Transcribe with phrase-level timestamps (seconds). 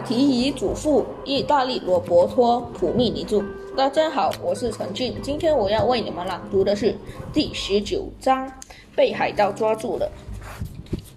[0.00, 3.42] 提与祖父意大利罗伯托·普密尼著。
[3.76, 6.94] 大家好，我是陈俊，今天我要为你们朗读的是
[7.32, 8.50] 第十九章：
[8.94, 10.10] 被海盗抓住了。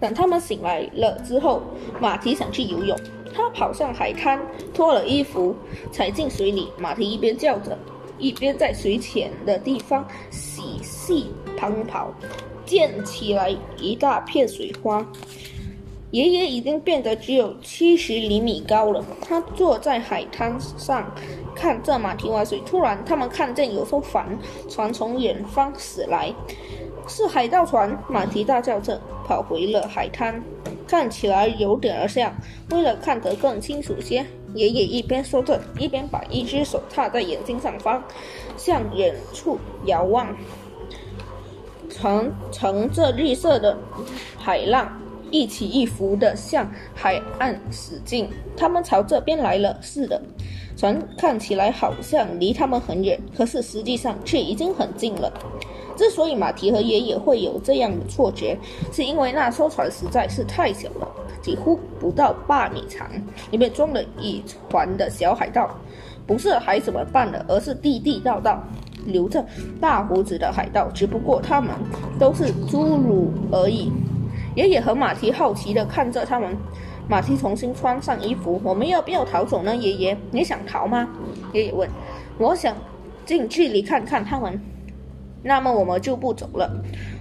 [0.00, 1.62] 等他们醒来了之后，
[2.00, 2.98] 马蹄想去游泳，
[3.34, 4.40] 他跑上海滩，
[4.72, 5.54] 脱了衣服，
[5.92, 6.68] 踩进水里。
[6.78, 7.76] 马蹄一边叫着，
[8.18, 11.26] 一边在水浅的地方细细
[11.60, 12.12] 奔跑，
[12.64, 15.04] 溅起来一大片水花。
[16.10, 19.04] 爷爷已经变得只有七十厘米高了。
[19.20, 21.04] 他坐在海滩上，
[21.54, 22.60] 看着马蹄划水。
[22.64, 24.26] 突然，他们看见有艘帆
[24.70, 26.32] 船从远方驶来，
[27.06, 28.02] 是海盗船！
[28.08, 30.42] 马蹄大叫着跑回了海滩，
[30.86, 32.34] 看起来有点儿像。
[32.70, 38.02] 为了看得更清楚些，爷爷一边说着，一边把一只手插在眼睛上方，
[38.56, 40.34] 向远处遥望。
[41.90, 43.76] 乘乘着绿色的
[44.38, 44.90] 海浪。
[45.30, 50.20] 一起一伏的向海岸驶进，他们朝这边来了似的。
[50.76, 55.32] 船看起来好像离他们很远，可是实际上却已经很近了。
[55.96, 58.56] 之所以马蹄和爷爷会有这样的错觉，
[58.92, 61.08] 是因为那艘船实在是太小了，
[61.42, 63.10] 几乎不到八米长，
[63.50, 65.68] 里面装了一船的小海盗，
[66.24, 68.62] 不是孩子们扮的，而是地地道道
[69.04, 69.44] 留着
[69.80, 71.74] 大胡子的海盗，只不过他们
[72.20, 73.90] 都是侏儒而已。
[74.58, 76.56] 爷爷和马蹄好奇地看着他们。
[77.08, 78.60] 马蹄重新穿上衣服。
[78.64, 79.76] 我们要不要逃走呢？
[79.76, 81.08] 爷爷，你想逃吗？
[81.52, 81.88] 爷爷问。
[82.38, 82.74] 我想
[83.24, 84.60] 近距离看看他们。
[85.44, 86.68] 那么我们就不走了。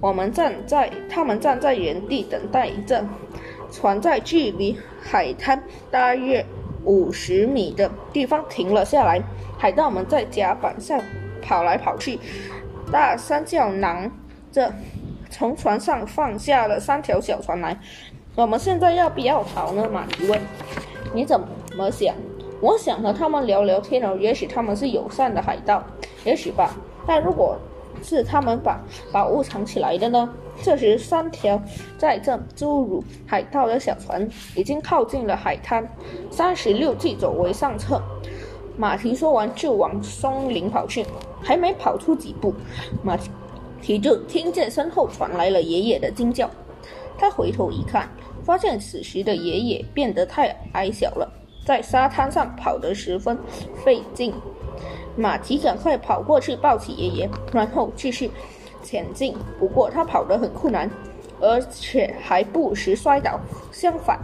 [0.00, 3.04] 我们站在，他们站在原地等待着。
[3.70, 6.44] 船在距离海滩大约
[6.82, 9.22] 五十米的地方停了下来。
[9.56, 11.00] 海盗们在甲板上
[11.40, 12.18] 跑来跑去，
[12.90, 14.10] 大声叫嚷
[14.50, 14.74] 着。
[15.40, 17.74] 从船上放下了三条小船来，
[18.34, 19.88] 我们现在要不要逃呢？
[19.90, 20.38] 马蹄问。
[21.14, 21.40] 你怎
[21.74, 22.14] 么想？
[22.60, 24.14] 我想和他们聊聊天哦。
[24.20, 25.82] 也许他们是友善的海盗，
[26.26, 26.76] 也许吧。
[27.06, 27.56] 但如果
[28.02, 28.78] 是他们把
[29.10, 30.28] 宝物藏起来的呢？
[30.62, 31.58] 这时，三条
[31.96, 35.88] 载着侏儒海盗的小船已经靠近了海滩。
[36.30, 38.02] 三十六计走为上策。
[38.76, 41.06] 马蹄说完就往松林跑去，
[41.42, 42.52] 还没跑出几步，
[43.02, 43.16] 马。
[43.82, 46.48] 提柱听见身后传来了爷爷的惊叫，
[47.18, 48.08] 他回头一看，
[48.44, 51.30] 发现此时的爷爷变得太矮小了，
[51.64, 53.38] 在沙滩上跑得十分
[53.84, 54.32] 费劲。
[55.16, 58.30] 马蹄赶快跑过去抱起爷爷，然后继续
[58.82, 59.34] 前进。
[59.58, 60.88] 不过他跑得很困难。
[61.40, 63.40] 而且还不时摔倒。
[63.72, 64.18] 相反，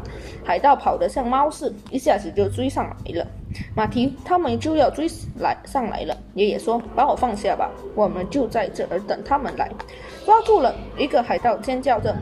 [0.45, 3.27] 海盗跑得像猫似，一下子就追上来了。
[3.75, 6.17] 马蹄他们就要追来上来了。
[6.35, 9.71] 爷爷说：“把我放下吧，我们就在这儿等他们来。”
[10.27, 12.15] 抓住了一个海盗，尖叫着，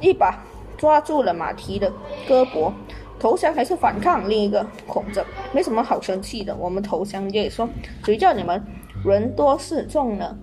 [0.00, 0.44] 一把
[0.76, 1.90] 抓住了马蹄的
[2.28, 2.72] 胳膊。
[3.18, 4.28] 投降还是反抗？
[4.28, 6.54] 另一个恐着，没什么好生气的。
[6.56, 7.30] 我们投降。
[7.30, 7.68] 爷爷说
[8.04, 8.60] ：“谁叫你们
[9.04, 10.36] 人多势众呢？